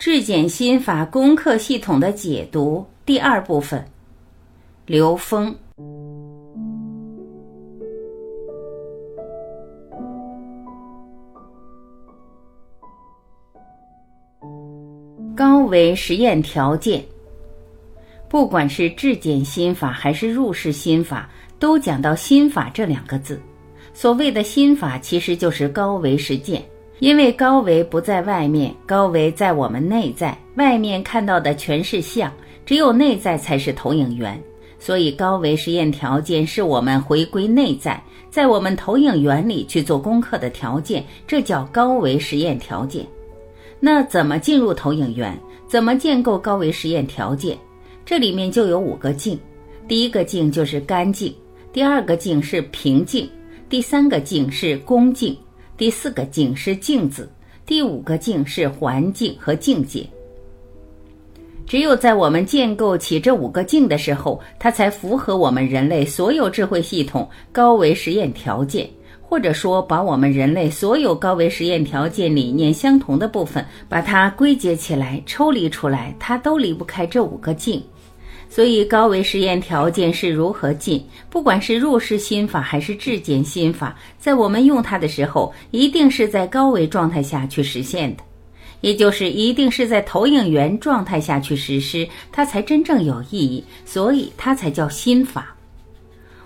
[0.00, 3.84] 质检心法攻克系统的解读第二部分。
[4.86, 5.54] 刘峰，
[15.36, 17.04] 高维实验条件。
[18.26, 21.28] 不管是质检心法还是入世心法，
[21.58, 23.38] 都讲到心法这两个字。
[23.92, 26.64] 所谓的心法，其实就是高维实践。
[27.00, 32.30] 因为高维不在外面，高维在我们内在，外面看到的全是相，
[32.64, 34.40] 只有内在才是投影源。
[34.78, 43.06] 所以高维实验条件是我们回归内在，在我们投影源里去做功课的条件，这叫高维实验条件。
[43.78, 45.36] 那怎么进入投影源？
[45.66, 47.56] 怎么建构高维实验条件？
[48.04, 49.38] 这里面就有五个境。
[49.88, 51.34] 第一个境就是干净，
[51.72, 53.28] 第二个境是平静，
[53.70, 55.34] 第三个境是恭敬。
[55.80, 57.26] 第四个境是镜子，
[57.64, 60.06] 第五个境是环境和境界。
[61.66, 68.86] 只有在我们建构起这五个境的时候，它才符合我们人类所有智慧系统高维实验条件，
[69.22, 77.82] 或者说把我们人类所有高维实验条件理念相同的部分，把它归结起来、抽离出来，它都离不开这五个境。
[78.52, 81.02] 所以，高维实验条件是如何进？
[81.30, 88.24] 不管是入世心法还是质检心法，在我们用它的时候，一定是在高维状态下去实现的，
[88.80, 93.64] 也就是一定是在投影源状态下去实施，它才真正有意义。
[93.86, 95.54] 所以，它才叫心法。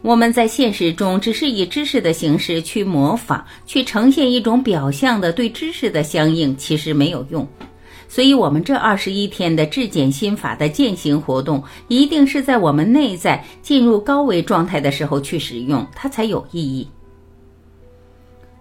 [0.00, 7.44] 我们在现实中只是以知识的形式去模仿，去呈现一种表象的对知识的相应，其实没有用。
[8.08, 16.88] 所以，我们这二十一天的质检心法的践行活动，一定是在我们内在进入高维状态的时候去使用，它才有意义。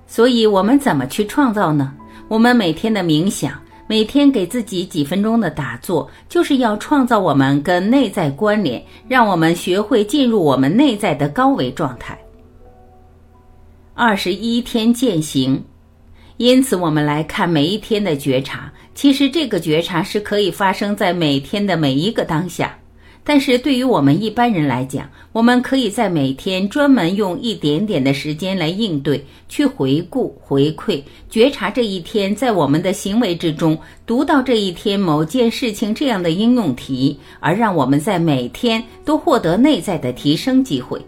[0.06, 1.94] 所以，我们怎么去创造呢？
[2.28, 3.54] 我们每天的冥想，
[3.88, 12.20] 每天给自己几分钟的打坐，就是要创造我们跟内在关联，让我们学会进入我们内在的高维状态。
[13.94, 15.64] 二十一天践行。
[16.36, 18.72] 因此，我们来看每一天的觉察。
[18.98, 22.76] 其实，这个觉察是可以发生在每天的每一个当下。
[23.24, 31.00] 但是，对于我们一般人来讲，我们可以在每天专门用一点点的时间来应对、去回顾、回馈、
[31.30, 33.78] 觉察这一天在我们的行为之中
[34.08, 41.00] 读到这一天某件事情这样的应用题，而让我们在每天都获得内在的提升机会。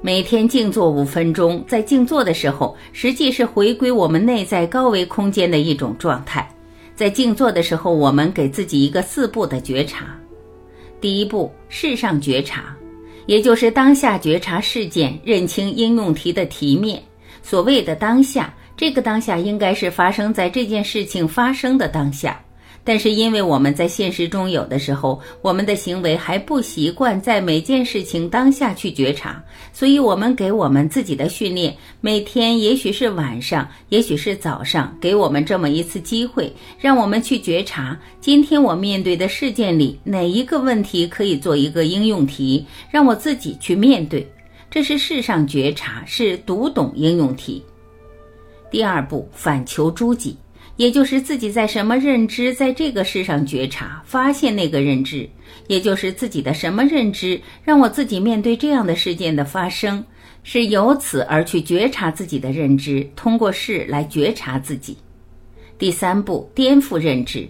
[0.00, 6.48] 每天静坐五分钟，在静坐的时候，实际是回归我们内在高维空间的一种状态。
[6.96, 10.18] 在静坐的时候，我们给自己一个四步的觉察。
[10.98, 12.74] 第一步，事上觉察，
[13.26, 17.02] 也就是当下觉察事件，认清应用题的题面。
[17.42, 22.42] 所谓的当下，这个当下应该是发生在这件事情发生的当下。
[22.86, 29.42] 但是，因为我们在现实中有的时候，我们的行为还不习惯在每件事情当下去觉察，
[29.72, 44.24] 所以，我们给我们自己的训练，每天也许是晚上，也许是早上，给我们这么一次机会，让我们去觉察今天我面对的事件里哪一个问题可以做一个应用题，让我自己去面对。
[44.70, 47.60] 这是世上觉察，是读懂应用题。
[48.70, 50.36] 第二步，反求诸己。
[50.76, 55.28] 也就是自己在什么认知，在这个世上觉察、发现那个认知，
[55.68, 60.04] 也就是自己的什么认知，让我自己面对这样的事件的发生，
[60.42, 64.96] 是由此而去觉察自己的认知，通过事来觉察自己。
[65.78, 67.48] 第三步，颠覆认知。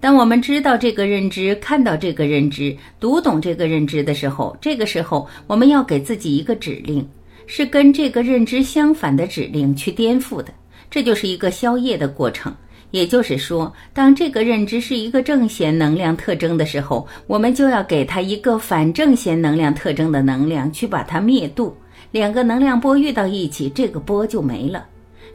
[0.00, 7.04] 当我们知道这个认知、看到这个认知、读懂这个认知的时候，这个时候我们要给自己一个指令，
[7.48, 10.54] 是跟这个认知相反的指令去颠覆的，
[10.88, 12.54] 这就是一个消业的过程。
[12.90, 21.76] 也就是说，当这个认知是一个正弦能量特征的时候，我们就要给它一个反正弦能量特征的能量去把它灭度。
[22.10, 24.86] 两个能量波遇到一起，这个波就没了。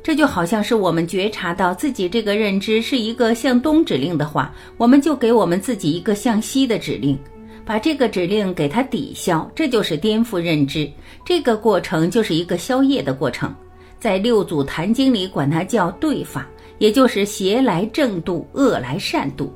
[0.01, 7.17] 这就好像是我们觉察到自己这个认知是一个向东指令的话，我们就给我们自己一个向西的指令，
[7.63, 10.91] 把这个指令给它抵消，这就是颠覆认知。
[11.23, 13.53] 这个过程就是一个消业的过程，
[13.99, 16.45] 在六祖坛经里管它叫对法。
[16.77, 19.53] 也就是邪来正度，恶来善度。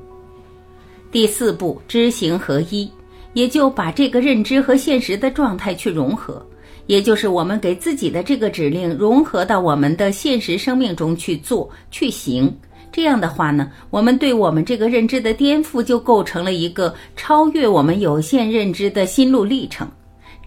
[1.10, 2.90] 第四步，知行合一，
[3.32, 6.44] 也就把这个认知和现实的状态去融合，
[6.86, 12.54] 也就是我们给自己的这个指令融合到我们的现实生命中去做、去行。
[12.90, 19.88] 这样的话呢，我们对我们这个认知的颠覆就构成了一个超越我们有限认知的心路历程。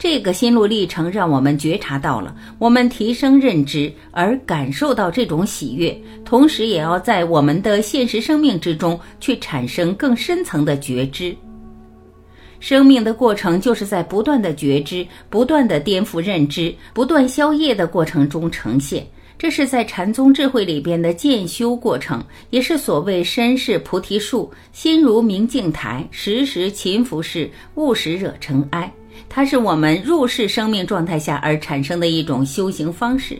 [0.02, 5.96] 这个心路历程让我们觉察到了，我们提升认知而感受到这种喜悦，
[6.26, 11.36] 同时也要在我们的现实生命之中去产生更深层的觉知。
[12.60, 19.06] 生命的过程就是在不断的觉知、不断的颠覆认知、不断消业的过程中呈现。
[19.38, 28.92] 这是在禅宗智慧里边的渐修过程，也是所谓身是菩提树，心如明镜台，时时勤拂拭，勿使惹尘埃。
[29.30, 33.40] 它是我们入世生命状态下而产生的一种修行方式。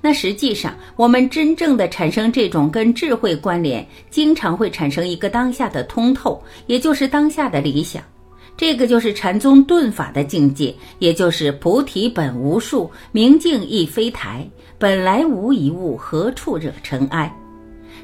[0.00, 8.02] 那实际上，我们真正的产生这种跟智慧关联，经常会产生一个当下的通透，也就是当下的理想。
[8.56, 17.32] 这个就是禅宗顿法的境界，也就是菩提本无树，明镜亦非台，本来无一物，何处惹尘埃？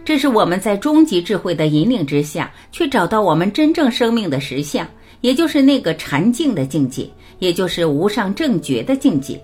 [0.04, 4.86] 这是我们在终极智慧的引领之下，去找到我们真正生命的实相，
[5.24, 9.42] 也就是那个禅境的境界，也就是无上正觉的境界。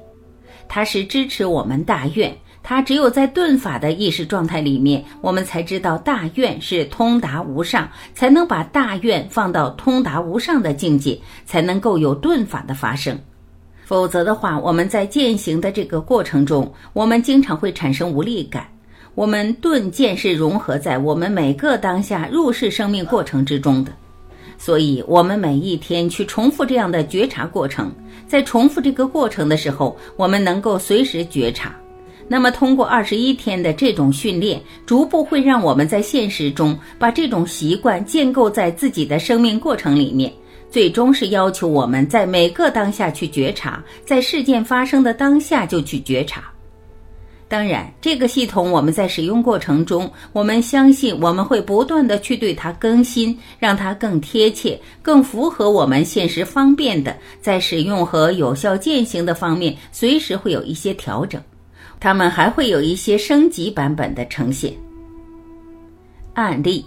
[0.69, 2.37] 它是支持我们大愿。
[2.63, 13.19] 它只有在顿法的意识状态里面，我们才知道大愿是通达无上，才能把大愿放到通达无上的境界，才能够有顿法的发生。
[13.87, 18.69] 否则的话，我们在践行的这个过程中，我们经常会产生无力感。
[19.15, 23.91] 我们顿渐是融合在我们每个当下入世生命过程之中的，
[24.63, 27.91] 所以，我们每一天去重复这样的觉察过程，
[28.29, 31.75] 在重复这个过程的时候，我们能够随时觉察。
[32.29, 40.31] 那么，通过二十一天的这种训练，逐步会让我们在现实中把这种习惯建构在自己的生命过程里面。
[40.71, 46.53] 最终是要求我们在每个当下去觉察，在事件发生的当下就去觉察。
[47.51, 61.43] 当然，这个系统我们在使用过程中，我们相信我们会不断的去对它更新，让它更贴切、更符合我们现实方便的，在使用和有效践行的方面，随时会有一些调整。
[61.99, 64.73] 他们还会有一些升级版本的呈现。
[66.35, 66.87] 案例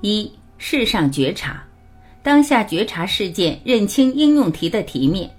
[0.00, 1.62] 一：世上觉察，
[2.24, 5.30] 当下觉察事件，认清应用题的题面。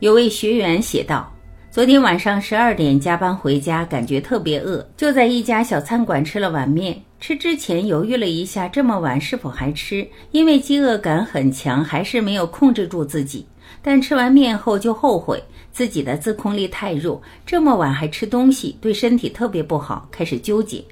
[0.00, 1.29] 有位学员写道
[1.72, 7.00] ：“昨天晚上十二点加班回家，感觉特别饿，就在一家小餐馆吃了碗面。
[7.20, 10.04] 吃之前犹豫了一下，这么晚是否还吃？
[10.32, 13.46] 因为饥饿感很强，还是没有控制住自己。
[13.80, 15.40] 但吃完面后就后悔。”
[15.70, 20.08] 自己的自控力太弱，这么晚还吃东西，对身体特别不好。
[20.10, 20.84] 开始纠结，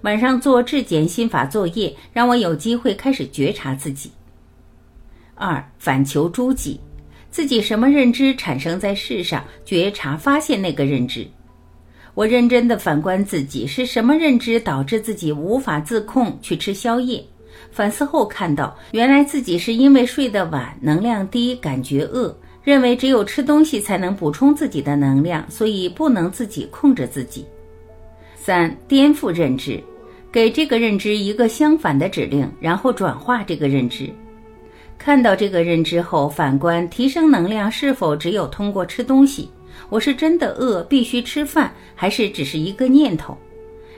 [0.00, 4.10] 晚上做质检心法作业，让我有机会开始觉察自己。
[5.36, 6.80] 二反求诸己，
[7.30, 11.26] 自己什么认知产生在世上，觉察发现那个认知。
[12.14, 17.22] 我认真的反观自己是什么认知导致自己无法自控去吃宵夜，
[17.70, 22.34] 反思后看到，原来自己是因为睡得晚，能量低，感觉饿。
[22.64, 27.46] 认为只有吃东西才能补充自己的能量，所以不能自己控制自己。
[28.34, 29.80] 三、颠覆认知，
[30.32, 34.10] 给这个认知一个相反的指令，然后转化这个认知。
[34.98, 39.48] 看到这个认知后，反观提升能量是否只有通过吃东西？
[39.88, 43.36] 我是真的饿，必须吃饭，还是只是一个念头？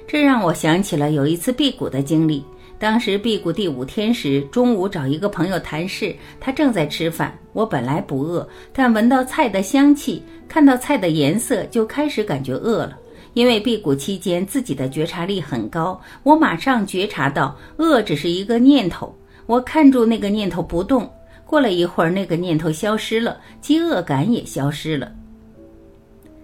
[0.06, 2.44] 这让我想起了有一次辟谷的经历。
[2.78, 7.36] 当时辟谷第五天时，中午找一个朋友谈事，他正在吃饭。
[7.52, 12.96] 我本来不饿，但闻到菜的香气，看到菜的颜色，就开始感觉饿了。
[13.34, 19.14] 因为辟谷期间自己的觉察力很高，我马上觉察到饿只是一个念头。
[19.48, 21.10] 我看住那个念头不动，
[21.46, 25.10] 过了一会儿，那个念头消失了，饥饿感也消失了。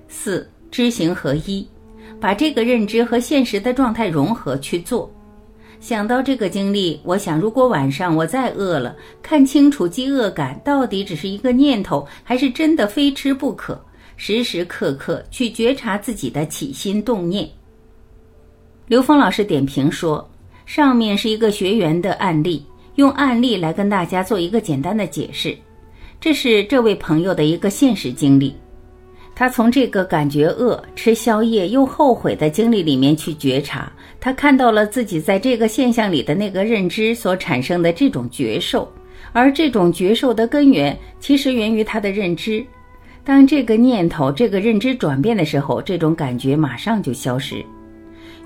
[0.08, 1.68] 四知行合一，
[2.18, 5.12] 把这个认知和现实的状态融合去做。
[5.80, 13.78] 想到这个经历，我想，如果晚上我再饿了，看清楚饥饿感到底只是一个念头，还是真的非吃不可，
[14.16, 17.46] 时时刻刻去觉察自己的起心动念。
[18.86, 20.26] 刘峰老师点评说，
[20.64, 22.64] 上面是一个学员的案例，
[22.96, 25.56] 用案例来跟大家做一个简单的解释。
[26.20, 28.54] 这是这位朋友的一个现实经历。
[29.36, 38.88] 他从这个感觉饿、吃宵夜又后悔的经历里面去觉察，他看到了自己在这个现象里的那个认知所产生的这种觉受，
[39.32, 42.64] 而这种觉受的根源其实源于他的认知。
[43.24, 47.64] 当这个念头、这个认知转变的时候，这种感觉马上就消失。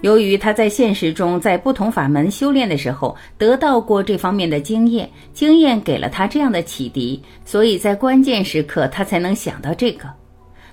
[0.01, 10.09] 由于他在现实中在不同法门修炼的时候得到过这方面的经验，经验给了他这样的启迪，所以在关键时刻他才能想到这个。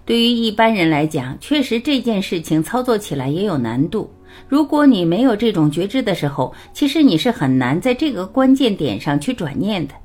[0.05, 4.07] 对于一般人来讲，确实这件事情操作起来也有难度。
[4.47, 9.95] 如果你没有这种觉知的时候，其实你是很难在这个关键点上去转念的。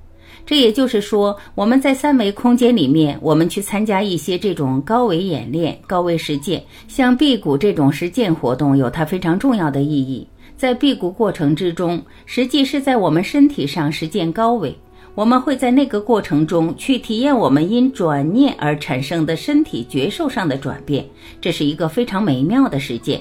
[0.45, 10.27] 这也就是说，我们在三维空间里面，我们去参加一些这种高维演练、高维实践，像辟谷这种实践活动，有它非常重要的意义。
[10.57, 14.77] 在辟谷过程之中，实际是在我们身体上实践高维。
[15.17, 21.05] 我们会在那个过程中去体验我们因转念而产生的身体觉受上的转变，
[21.41, 23.21] 这是一个非常美妙的实践。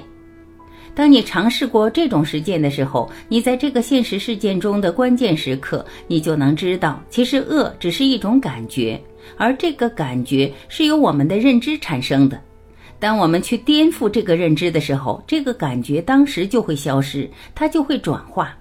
[0.99, 9.01] 当你尝试过这种实践的时候，你在这个现实事件中的关键时刻，你就能知道，其实恶只是一种感觉，
[9.37, 12.37] 而这个感觉是由我们的认知产生的。
[12.99, 18.53] 当我们去颠覆这个认知的时候，这个感觉当时就会消失，它就会转化。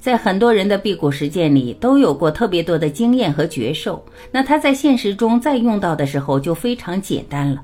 [0.00, 7.62] 在很多人的辟谷实践里，都有过特别多的经验和觉受，那他在现实中再用到的时候就非常简单了。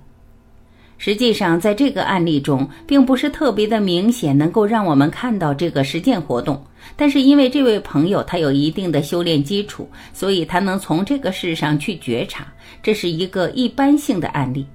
[1.02, 6.62] 实际上，在这个案例中，并不是特别的明显，能够让我们看到这个实践活动。
[6.94, 12.46] 但是，因为这位朋友他有一定的修炼基础，所以他能从这个事上去觉察，
[12.82, 14.66] 这是一个一般性的案例。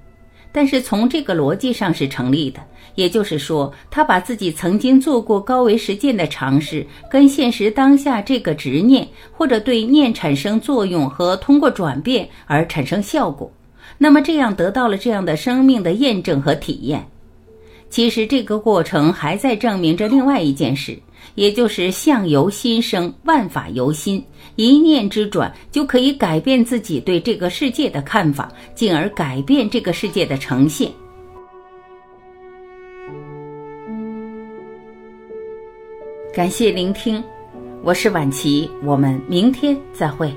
[0.50, 2.58] 但是从这个逻辑上是成立的，
[2.96, 13.48] 也就是说，他把自己曾经做过高维实践的尝试，跟现实当下这个执念或者对念产生作用和通过转变而产生效果。
[13.98, 17.06] 那么这样得到了这样的生命的验证和体验。
[17.88, 20.98] 其实这个过程还在证明着另外一件事，
[21.36, 24.22] 也就是相由心生，万法由心，
[24.56, 30.90] 一念之转就可以改变自己对这个世界的看法，进而改变这个世界的呈现。
[36.34, 37.22] 感谢聆听，
[37.82, 40.30] 我是晚琪，我们明天再会。